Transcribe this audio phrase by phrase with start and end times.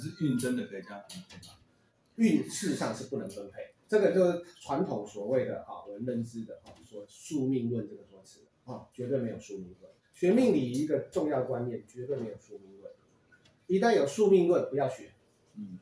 [0.00, 1.54] 可是运真的可以这样分配吗？
[2.16, 9.92] 运事实上是不能分配，这个就是传统所谓的啊，我们认知的啊，说宿命论这个说辞啊，绝对没有宿命论。
[10.14, 12.90] 学命理一个重要观念，绝对没有宿命论。
[13.66, 15.12] 一旦有宿命论，不要学，
[15.56, 15.78] 嗯，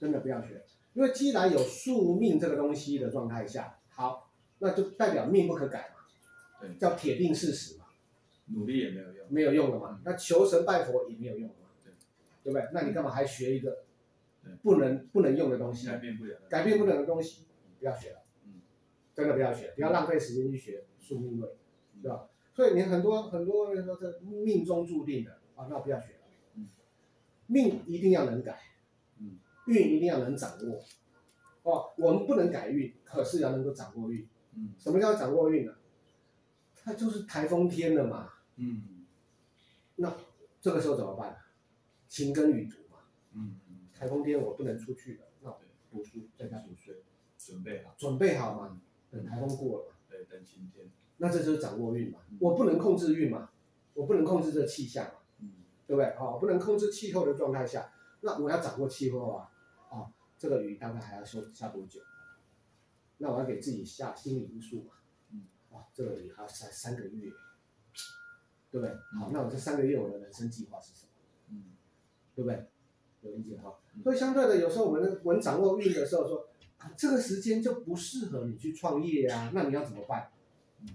[0.00, 0.64] 真的不要学，
[0.94, 6.04] 因为既然有宿命这个东西的状态下，好，那就代表命不可改嘛，
[6.60, 7.86] 对，叫铁定事实嘛，
[8.46, 11.48] 努力也没有用，没有用了嘛，那求神拜佛也没有用
[12.42, 12.68] 对，不对？
[12.72, 13.84] 那你干嘛还学一个？
[14.60, 17.46] 不能不能用的东西，改变不了，改变不了的东西，
[17.78, 18.60] 不要学了，嗯，
[19.14, 21.48] 真的不要学，不要浪费时间去学宿命论，
[22.02, 22.28] 对吧？
[22.52, 26.20] 所以你很多很多人说这命中注定的啊，那不要学了，
[26.56, 26.68] 嗯，
[27.46, 28.58] 命一定要能改，
[29.20, 29.38] 嗯，
[29.68, 30.82] 运一定要能掌握，
[31.62, 35.72] 哦，我们不能改运，可是要能够掌握运，嗯，什么叫掌握运呢？
[36.74, 39.06] 它就是台风天了嘛，嗯，
[39.94, 40.12] 那
[40.60, 41.36] 这个时候怎么办？
[42.12, 42.98] 晴耕雨读嘛，
[43.32, 43.58] 嗯。
[43.94, 45.50] 台风天我不能出去了，那
[45.90, 46.92] 读书在家读书，
[47.38, 48.78] 准备好，准备好嘛，
[49.10, 53.50] 等台风过了嘛，对，等晴天，那这就是掌握运嘛，我不能控制运嘛，
[53.94, 55.52] 我不能控制这气象嘛，嗯，
[55.86, 56.14] 对不对？
[56.16, 59.50] 好，不能控制气候的状态下，那我要掌握气候啊，
[59.88, 62.02] 啊，这个雨大概还要收下多久？
[63.16, 64.96] 那我要给自己下心理因素嘛，
[65.30, 67.32] 嗯，啊，这个雨还要下三个月，
[68.70, 68.94] 对不对？
[69.18, 71.11] 好，那我这三个月我的人生计划是什么？
[72.32, 72.66] 嗯，对不对？
[73.22, 73.78] 有理解哈？
[74.02, 80.30] 所以相对的，有时候我们我们掌握运的时候说，啊，这个时间就不适合你去创业呀，那你要怎么办？
[80.80, 80.88] 嗯，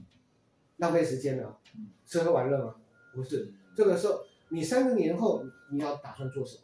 [0.77, 2.75] 浪费时间了，嗯，吃喝玩乐吗？
[3.13, 6.63] 不是，这个时候你三个年后你要打算做什么？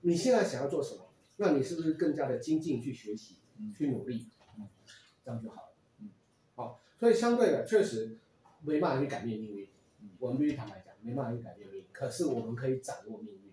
[0.00, 1.02] 你现在想要做什么？
[1.36, 3.36] 那你是不是更加的精进去学习，
[3.76, 4.26] 去努力，
[4.56, 4.66] 嗯，
[5.22, 5.68] 这样就好了，
[6.00, 6.08] 嗯，
[6.54, 8.16] 好，所以相对的确实
[8.62, 9.68] 没办法去改变命运，
[10.18, 13.43] 我们必须坦白讲，没办法去改变命运，可是我们可以掌握命运。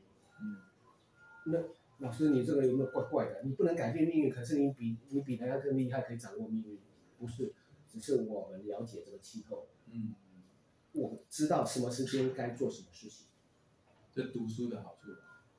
[1.46, 1.60] 那
[2.00, 3.42] 老师，你这个有没有怪怪的？
[3.44, 6.80] 你不能改变命运，可是你比你比人家更厉害，可以掌握命运。
[7.20, 7.54] 不是，
[7.88, 10.16] 只是我们了解这个气候，嗯，
[10.94, 13.28] 我知道什么时间该做什么事情。
[14.12, 15.12] 这读书的好处。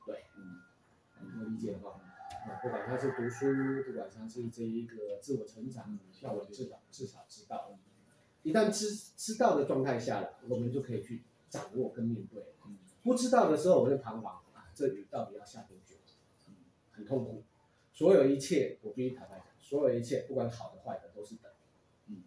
[0.05, 2.01] 对，嗯，我理解哈。
[2.45, 3.47] 啊，不管他是读书，
[3.87, 7.79] 不管他是这一个自我成长，那我至少至少知道，
[8.43, 12.55] 一旦知知道的状态下了，我们就可以去掌握跟面对。
[12.67, 14.41] 嗯，不知道的时候，我们就彷徨。
[14.75, 15.97] 这雨到底要下多久？
[16.49, 16.55] 嗯，
[16.93, 17.43] 很痛苦。
[17.93, 21.51] 所有一切，我必须坦白讲，所有一切，不管好的坏的，都是等。
[22.07, 22.23] 嗯，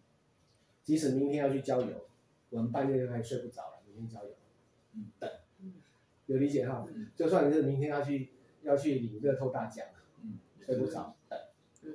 [0.84, 2.08] 即使明天要去郊游，
[2.50, 3.82] 我们半夜就开始睡不着了。
[3.88, 4.36] 明天郊游，
[4.94, 5.30] 嗯，等。
[6.28, 6.84] 有理解哈？
[6.92, 8.32] 嗯，就算你是明天要去
[8.64, 9.86] 要去领乐透大奖，
[10.24, 11.40] 嗯，睡不着，等。
[11.84, 11.94] 嗯，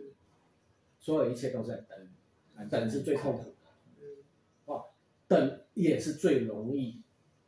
[1.01, 3.55] 所有一切都在等，等是最痛苦的。
[3.99, 4.23] 嗯，
[4.67, 4.91] 哦，
[5.27, 7.03] 等也是最容易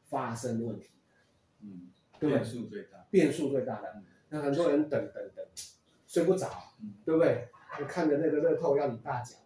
[0.05, 0.91] 发生问题
[2.29, 5.45] 变数最大，变数最大的，那很多人等等等，
[6.07, 6.49] 睡不着，
[7.05, 7.49] 对不对？
[7.79, 9.39] 你看着那个乐透要你大奖，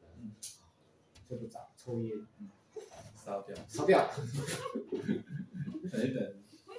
[1.29, 2.13] 睡不着，抽烟，
[3.15, 4.11] 烧掉，烧掉，
[5.91, 6.35] 等一等，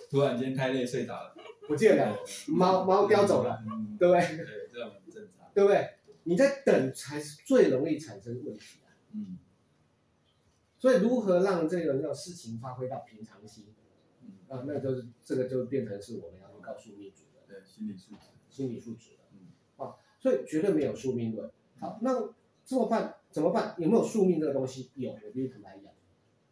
[0.10, 1.36] 突然间太累睡着了，
[1.68, 3.64] 不见了，猫猫叼走了，
[4.00, 4.38] 对不对？
[4.38, 5.90] 对，这种很正常，对不对？
[6.24, 9.38] 你在等才是最容易产生问题的，嗯。
[10.80, 13.66] 所以如何让这个叫事情发挥到平常心？
[14.50, 19.48] 啊，那就是这个就变成是我们要去告诉命主的，对，心理素质，心理素质的，嗯，
[19.78, 21.52] 啊，所以绝对没有宿命论。
[21.80, 22.34] 好，那
[22.66, 23.76] 这么办怎么办？
[23.78, 24.90] 有没有宿命这个东西？
[24.96, 25.92] 有，我必须坦白讲，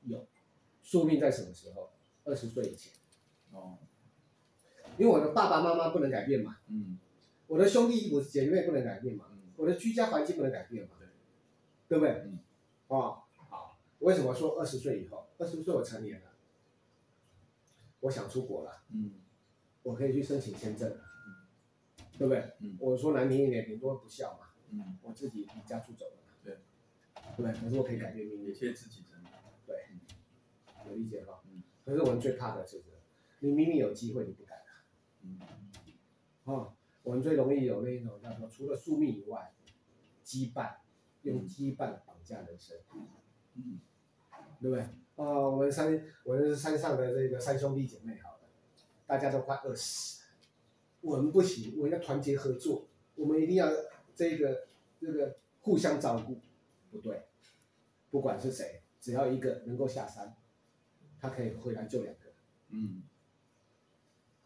[0.04, 0.28] 有。
[0.82, 1.90] 宿命在什么时候？
[2.26, 2.94] 二十岁以前。
[3.52, 3.78] 哦。
[4.98, 7.00] 因为我的爸爸妈妈不能改变嘛，嗯，
[7.48, 11.08] 我的兄弟我姐妹不能改变嘛，嗯，我的居家环境不能改变嘛，对，
[11.88, 12.12] 对不对？
[12.26, 12.40] 嗯。
[12.88, 15.28] 啊，好，为什么说二十岁以后？
[15.38, 16.35] 二十岁我成年了。
[18.02, 19.12] 我想出国了，嗯，
[19.84, 22.54] 我可以去申请签证了，嗯，对不对？
[22.60, 26.60] 嗯，我说难听一点，顶多不孝嘛，嗯，我自己离家出走了，对，
[27.14, 27.54] 对不对？
[27.54, 29.32] 可是我可以改变命运，一切自己承担，
[29.66, 29.76] 对，
[30.88, 32.86] 有理解哈，嗯，可是我们最怕的就是，
[33.40, 34.64] 你明明有机会你不改了，
[35.24, 35.40] 嗯，
[36.46, 36.74] 啊，
[37.04, 39.54] 我们最容易有那一种叫做除了宿命以外，
[40.24, 40.76] 羁绊，
[41.24, 42.78] 用羁绊绑架人生，
[43.56, 43.80] 嗯，
[44.62, 44.86] 对不对？
[45.16, 48.40] 哦，我们山，我们是山上的这个三兄弟姐妹，好了，
[49.08, 50.28] 大家都快饿死了，
[51.00, 53.72] 我们不行，我们要团结合作，我们一定要
[54.14, 54.68] 这个
[55.00, 56.38] 这个互相照顾，
[56.92, 57.28] 不对，
[58.12, 60.36] 不管是谁，只要一个能够下山，
[61.18, 62.34] 他可以回来救两个，
[62.72, 63.04] 嗯，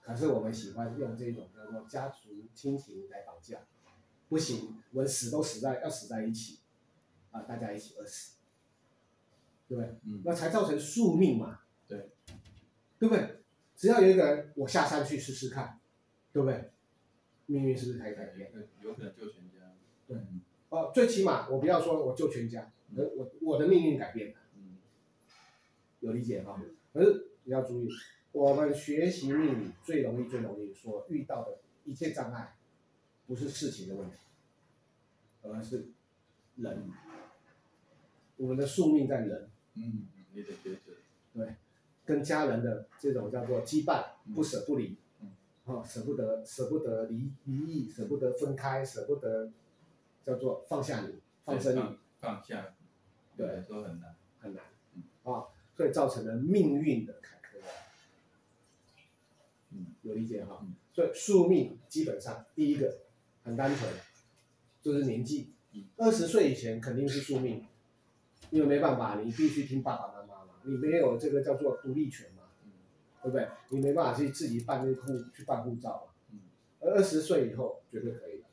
[0.01, 3.59] 可是我们喜欢用这种叫做家族亲情来绑架，
[4.27, 6.59] 不行，我们死都死在要死在一起，
[7.31, 8.38] 啊，大家一起饿死。
[9.69, 9.95] 对不对？
[10.03, 11.59] 嗯，那才造成宿命嘛。
[11.87, 12.09] 对，
[12.99, 13.35] 对不对？
[13.77, 15.79] 只要有一个人，我下山去试试看，
[16.33, 16.71] 对不对？
[17.45, 18.51] 命运是不是可以改变？
[18.83, 19.73] 有可能救全家。
[20.07, 20.17] 对，
[20.69, 24.39] 哦，最起码我不要说我救全家，而我我的命运改变了。
[24.55, 24.77] 嗯，
[26.01, 26.61] 有理解哈？
[26.91, 27.89] 可是你要注意，
[28.31, 32.55] 我们学习命理最容易最容易说遇到的一切障碍，
[33.27, 34.17] 不是事情的问题，
[35.43, 35.89] 而是
[36.57, 36.89] 人。
[38.37, 39.49] 我们的宿命在人。
[39.75, 40.93] 嗯，你的抉择。
[41.33, 41.55] 对，
[42.05, 44.97] 跟家人的这种叫做羁绊，不舍不离。
[45.21, 45.31] 嗯。
[45.65, 49.51] 哦，舍不得，舍不得离离异，舍不得分开，舍不得。
[50.25, 52.75] 叫做放下你，放生你，放下，
[53.35, 54.63] 对，都很难，很难，
[54.93, 57.57] 嗯，啊，所以造成了命运的坎坷，
[59.71, 60.63] 嗯，有理解哈？
[60.93, 62.99] 所以宿命基本上第一个
[63.43, 63.91] 很单纯，
[64.83, 65.51] 就是年纪，
[65.95, 67.65] 二十岁以前肯定是宿命，
[68.51, 72.71] 因为没办法，你必须听爸爸妈妈嘛，你没有这个叫做独立权嘛，嗯，
[73.23, 73.47] 对不对？
[73.69, 76.39] 你没办法去自己办那户去办护照嘛，嗯，
[76.79, 78.43] 而二十岁以后绝对可以。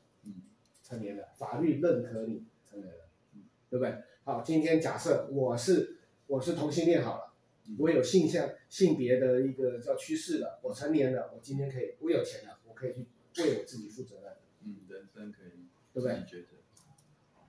[0.83, 3.93] 成年了，法律认可你成年了，嗯，对不对？
[4.23, 5.97] 好，今天假设我是
[6.27, 7.33] 我是同性恋好了，
[7.67, 12.93] 嗯，我有性向性别的一个叫趋势了，我成年了，我今天可以，我有钱了，我可以
[13.33, 14.31] 去为我自己负责任，
[14.63, 16.23] 嗯，人生可以，对不对？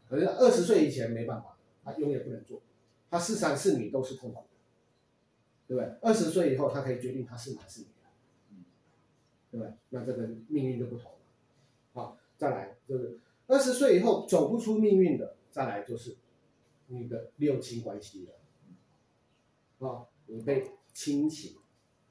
[0.08, 1.57] 可是二十岁以前没办法，
[1.93, 2.61] 他永远不能做，
[3.11, 4.49] 他是男是女都是痛苦的，
[5.67, 5.99] 对不对？
[6.02, 8.11] 二十岁以后他可以决定他是男是女了，
[8.50, 8.64] 嗯，
[9.50, 9.73] 对不对？
[9.88, 11.19] 那这个命运就不同了，
[11.94, 13.19] 好，再来就是。
[13.46, 16.19] 二十岁以后走不出命运的，再来就是
[16.88, 21.56] 你的六亲关系了，啊，你被亲情，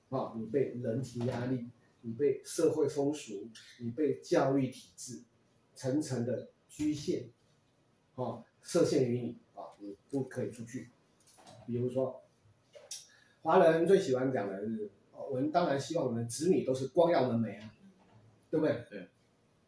[0.09, 1.69] 啊，你被人情压力，
[2.01, 3.47] 你被社会风俗，
[3.77, 5.21] 你被教育体制
[5.75, 7.27] 层层的局限，
[8.15, 9.37] 啊，设限于你，
[9.77, 10.89] 啊，你不可以出去。
[11.65, 12.23] 比如说，
[13.41, 14.89] 华人最喜欢讲的是，
[15.29, 17.73] 我们当然希望我们的子女都是光耀门楣啊，
[18.49, 18.85] 对不对？
[18.89, 19.07] 对。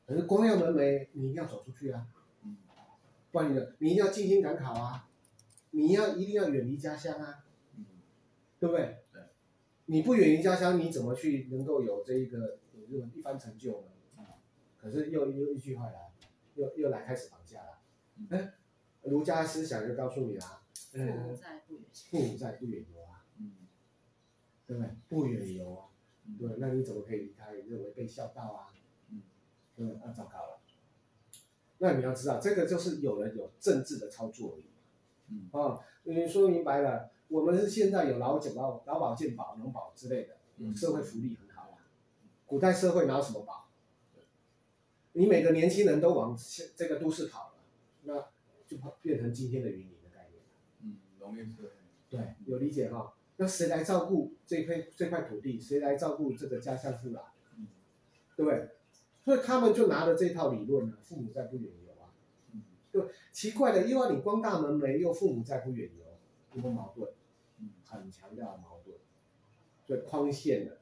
[0.06, 2.08] 可是光耀门楣，你一定要走出去啊！
[2.44, 2.58] 嗯，
[3.32, 5.08] 不然你的，你一定要进京赶考啊！
[5.72, 7.46] 你要一定要远离家乡啊！
[7.78, 7.86] 嗯，
[8.60, 8.98] 对不对？
[9.14, 9.22] 对。
[9.86, 13.88] 你不远离家乡，你怎么去能够有这一个有这种一番成就呢？
[14.18, 14.26] 嗯。
[14.78, 16.12] 可是又又一句话来，
[16.56, 17.80] 又又来开始绑架了。
[18.30, 18.54] 哎，
[19.04, 20.62] 儒家思想就告诉你啊，
[20.92, 23.26] 父母在不远，父母在不远游啊。
[23.38, 23.54] 嗯。
[24.68, 24.92] 对不对？
[25.08, 25.86] 不远游啊。
[26.38, 27.54] 对，那你怎么可以离开？
[27.54, 28.68] 认为被孝道啊？
[29.78, 30.60] 嗯，那糟糕了。
[31.80, 34.66] 那你要知道，这个就是有人有政治的操作而已。
[35.30, 41.78] 嗯啊，你说明白了，我们是现在有劳健保、劳保健保、农保之类的，社会福利很好啊。
[42.46, 43.70] 古代社会哪有什么保？
[45.14, 46.38] 你每个年轻人都往
[46.76, 47.54] 这个都市跑了，
[48.04, 48.28] 那
[48.70, 50.44] 就变成今天的云林的概念。
[50.84, 51.70] 嗯，农业社会。
[52.10, 53.14] 对，有理解哈？
[53.38, 55.60] 那谁来照顾这块这块土地？
[55.60, 57.24] 谁来照顾这个家乡父老？
[57.58, 57.68] 嗯，
[58.36, 58.70] 对不对？
[59.24, 62.10] 所以他们就拿着这套理论呢，父母在不远游啊，
[62.54, 66.06] 嗯，对奇怪的，因为你光大门楣又父母在不远游，
[66.54, 67.12] 有没有矛盾？
[67.60, 68.98] 嗯，很强调的矛盾，
[69.86, 70.78] 所以框限了，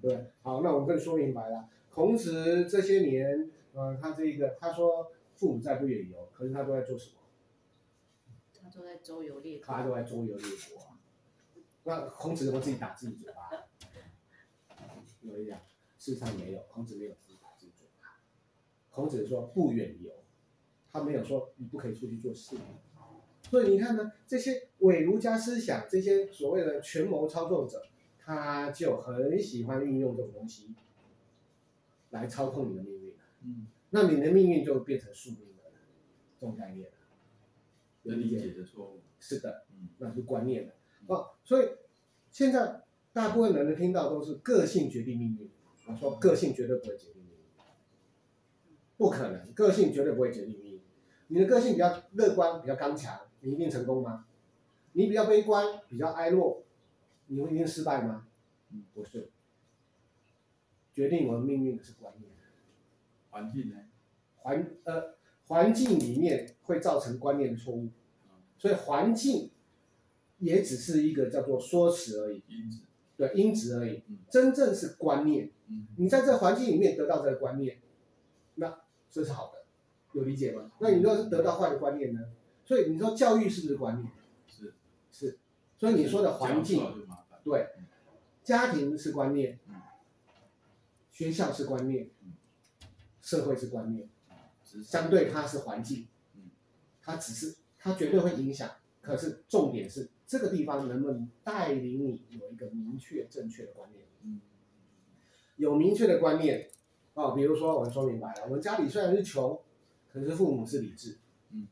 [0.00, 1.68] 对，好，那我们更说明白了。
[1.90, 7.21] 孔子这些年，呃，他这个他说父母在不远游，可是他都在做什么？
[8.72, 9.66] 他都在周游列国。
[9.66, 10.98] 他都在周游列国啊。
[11.84, 13.50] 那孔子怎么自己打自己嘴巴？
[15.20, 15.60] 有一讲，
[15.98, 18.18] 事实上没有，孔子没有自己打自己嘴巴。
[18.90, 20.10] 孔子说不远游，
[20.90, 22.56] 他没有说你不可以出去做事。
[23.50, 27.84] 所以你看呢，这些伪儒家思想，这些所谓的权谋操纵者，
[28.18, 30.74] 他就很喜欢运用这种东西
[32.10, 33.14] 来操控你的命运。
[33.42, 35.72] 嗯，那你的命运就变成宿命了，
[36.40, 36.88] 这种概念。
[38.02, 39.02] 有理解的错误。
[39.18, 40.74] 是的，嗯，那是观念的。
[41.06, 41.68] 哦，所以
[42.30, 42.82] 现在
[43.12, 45.50] 大部分人听到都是个性决定命运。
[45.86, 47.38] 我说个性绝对不会决定命运。
[48.96, 50.80] 不可能，个性绝对不会决定命运。
[51.28, 54.26] 你的个性比较乐观，比较刚强，你一定成功吗？
[54.92, 56.64] 你比较悲观，比较哀落，
[57.26, 58.28] 你会一定失败吗？
[58.70, 59.30] 嗯，不是。
[60.92, 62.30] 决定我们命运的是观念。
[63.30, 63.76] 环境呢？
[64.36, 65.14] 环呃，
[65.52, 67.90] 环境里面会造成观念的错误，
[68.56, 69.50] 所以环境
[70.38, 72.42] 也只是一个叫做说辞而已。
[72.48, 72.80] 因子。
[73.18, 74.02] 对，因子而已。
[74.30, 75.50] 真正是观念。
[75.68, 75.86] 嗯。
[75.98, 77.78] 你在这环境里面得到这个观念，
[78.54, 78.80] 那。
[79.10, 79.62] 这是好的，
[80.12, 80.72] 有理解吗？
[80.78, 82.20] 那你如果是得到坏的观念呢？
[82.64, 84.10] 所以你说教育是不是观念？
[84.46, 84.72] 是
[85.12, 85.38] 是，
[85.76, 86.82] 所以你说的环境，
[87.44, 87.68] 对，
[88.42, 89.58] 家庭是观念，
[91.10, 92.08] 学校是观念，
[93.20, 94.08] 社会是观念，
[94.64, 96.06] 相对它是环境，
[97.00, 104.02] 它只是它绝对会影响，可是重点是这个地方能不能带领你有一个明确正确的观念？
[105.56, 106.70] 有明确的观念，
[107.14, 109.60] 哦，比如说我们说明白了，我们家里虽然是穷，
[110.12, 111.18] 可是父母是理智，
[111.50, 111.68] 嗯，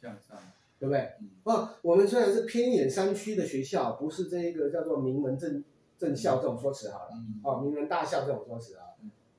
[0.00, 0.36] 向上，
[0.78, 1.12] 对不对？
[1.20, 5.62] 嗯，哦，我们虽然是偏远山区的学校，不是这一个叫做名门正
[5.98, 8.86] 正校这种说辞好了，嗯，哦，名门大校这种说辞啊，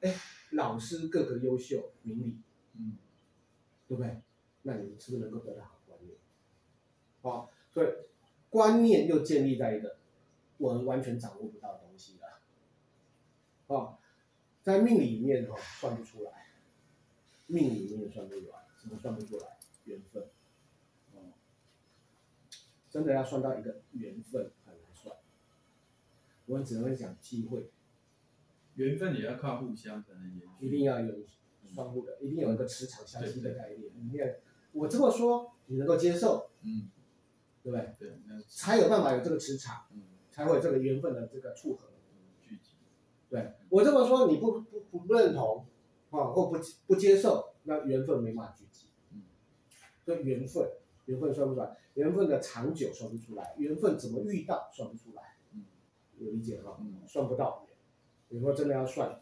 [0.02, 0.16] 哎，
[0.52, 2.38] 老师个个优秀，明理，
[2.80, 2.98] 嗯，
[3.88, 4.22] 对不对？
[4.64, 6.18] 那你是不是能够得到好观念？
[7.22, 7.88] 哦，所以
[8.50, 9.98] 观念又建立在一个
[10.58, 12.40] 我们完全掌握不到的东西了，
[13.68, 13.98] 哦，
[14.62, 16.48] 在命理里面哈、哦、算不出来，
[17.48, 19.58] 命理里面算不出来，怎么算不出来？
[19.86, 20.24] 缘分，
[21.14, 21.34] 哦，
[22.90, 25.16] 真的要算到一个缘分很难算，
[26.46, 27.70] 我们只能讲机会，
[28.76, 31.16] 缘分也要靠互相才能延续，一定要有
[31.68, 34.36] 双互的，一定有一个磁场相吸的概念，你看
[34.72, 36.90] 我这么说，你能够接受，嗯，
[37.64, 37.94] 对不对？
[38.00, 41.90] 对，才有办法有这个磁场，嗯，才会有这个缘分的这个撮合。
[42.42, 42.72] 聚集，
[43.30, 45.66] 对我这么说，你不不不不认同，
[46.10, 48.88] 啊，或不不接受，那缘分没办法聚集。
[49.12, 49.24] 嗯，
[50.04, 50.68] 所以缘分，
[51.06, 55.36] 缘分算不出来，缘分的长久算不出来，缘分怎么遇到算不出来。
[55.54, 55.66] 嗯，
[56.18, 56.78] 有理解吗？
[56.80, 57.66] 嗯，算不到。
[58.32, 59.20] 你说真的要算，可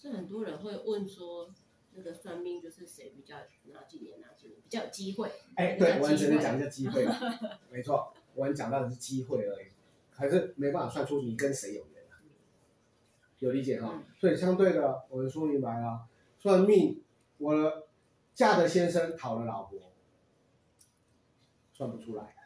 [0.00, 1.52] 是很多人会问说。
[1.92, 3.34] 那个算命就是谁比较
[3.72, 5.28] 哪几年哪几年比较有机会？
[5.56, 7.04] 哎，对，我们只能讲一下机会，
[7.68, 9.66] 没错，我们讲到的是机会而已，
[10.12, 12.04] 还是没办法算出你跟谁有缘，
[13.40, 13.90] 有理解哈？
[13.92, 16.06] 嗯、所以相对的，我们说明白了，
[16.38, 17.02] 算命，
[17.38, 17.88] 我
[18.34, 19.90] 嫁的先生讨了老婆，
[21.72, 22.36] 算不出来。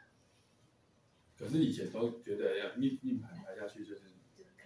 [1.39, 4.14] 可是以前都觉得要命命盘排下去就是。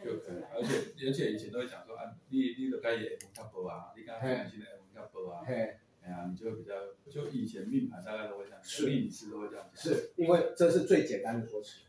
[0.05, 6.75] 就可以，而且而且以前都会讲说啊，你你都该也会较薄啊，你刚刚现在会较薄啊，哎呀，你就比较
[7.11, 8.87] 就以前命盘大概都会这样，是。
[8.87, 11.81] 命理师都会这样讲，是因为这是最简单的说辞，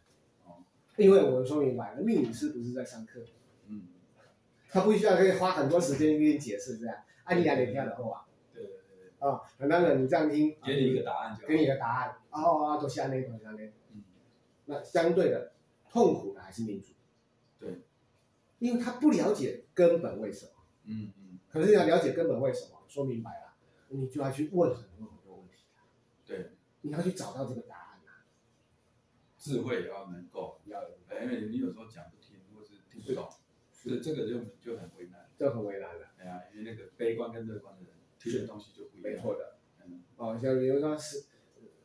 [0.45, 0.63] 哦，
[0.97, 3.21] 因为我们说明白了，命理师不是在上课，
[3.67, 3.87] 嗯，
[4.69, 14.03] 他不需要可以花很多时间给你解释这样，啊，你两点听的后啊，对对对对，啊，很多人你这样听，给你一个答案就，给你一个答案，哦啊，都下那个下那个，嗯，
[14.65, 15.53] 那相对的
[15.89, 16.87] 痛苦的还是命主。
[18.59, 20.51] 因为他不了解根本为什么，
[20.85, 23.53] 嗯嗯，可是你要了解根本为什么，说明白了，
[23.89, 25.63] 你就要去问很多很多问题，
[26.25, 26.51] 对，
[26.81, 28.27] 你要去找到这个答案啊，
[29.37, 30.89] 智慧也要能够，要有，
[31.21, 33.29] 因为你有时候讲不听，或是听不懂，
[33.71, 34.01] 是。
[34.01, 41.25] 这个就就很为难，这很为难了，哎呀，因为那个悲观跟乐观的人听的东西就不一样，没错的，嗯，哦，像比如说十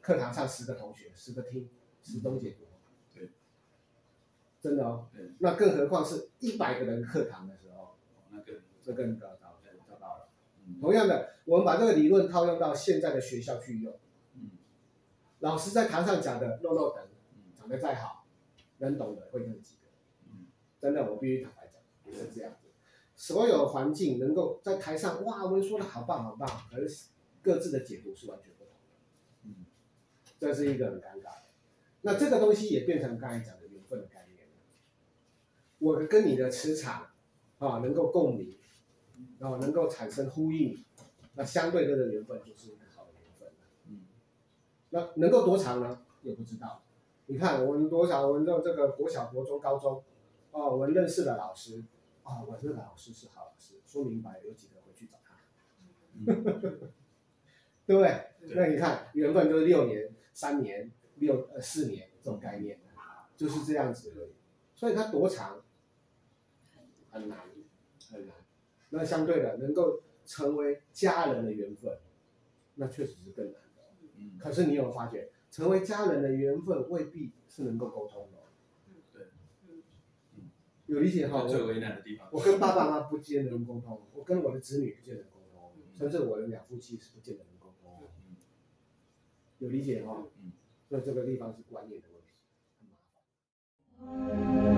[0.00, 1.68] 课堂上十个同学，十个听，
[2.02, 2.63] 十种解读。
[4.64, 5.08] 真的哦，
[5.40, 7.96] 那更何况是一百个人课堂的时候，
[8.30, 10.28] 那更这更糟糕，糟糕了。
[10.80, 13.92] 同样的，我们把这个理论套用到现在的学校去用，
[15.40, 17.06] 老师在堂上讲的落落等，
[17.54, 18.24] 讲的再好，
[18.78, 19.82] 能懂的会那几个。
[20.80, 22.68] 真的，我必须坦白讲，也是这样子。
[23.14, 27.08] 所有环境能够在台上，哇，我们说的好棒好棒，可是
[27.42, 28.80] 各自的解读是完全不同的。
[29.44, 29.66] 嗯
[30.40, 31.42] 这是一个很尴尬的。
[32.00, 34.23] 那这个东西也变成刚才讲的缘分的概念。
[35.84, 37.08] 我跟你的磁场，
[37.58, 38.56] 啊，能够共鸣，
[39.38, 40.82] 然后能够产生呼应，
[41.34, 43.48] 那相对这个缘分就是一个好的缘分。
[43.88, 44.06] 嗯，
[44.88, 46.00] 那能够多长呢？
[46.22, 46.82] 也不知道。
[47.26, 50.02] 你看我们多少，我们这这个国小、国中、高中，
[50.52, 51.84] 哦，我们认识的老师，
[52.22, 55.36] 啊、哦，我这个老师是好老师，说明白，有几个回去找他，
[56.14, 56.24] 嗯、
[57.84, 58.30] 对不对？
[58.40, 62.80] 对，那你看缘分就是六年、三年、六呃四年这种概念，
[63.36, 64.32] 就是这样子而已。
[64.74, 65.60] 所以它多长？
[67.14, 67.38] 很难，
[68.10, 68.34] 很难。
[68.90, 71.96] 那相对的，能够成为家人的缘分，
[72.74, 73.84] 那确实是更难的。
[74.16, 74.36] 嗯。
[74.36, 78.38] 可是你有发觉，成为家人的缘分未必是能够沟通的。
[78.88, 79.28] 嗯，对。
[79.68, 80.50] 嗯。
[80.86, 81.46] 有理解哈？
[81.46, 82.28] 最为难的地方。
[82.32, 88.08] 我跟爸爸妈妈不见得能沟通，我跟我的子女不见得能沟通，甚至我的两夫妻是不见得能沟通。
[88.28, 88.34] 嗯。
[89.58, 90.26] 有理解哈？
[90.42, 90.50] 嗯。
[90.88, 92.20] 所以这个地方是观念的问
[94.68, 94.73] 题。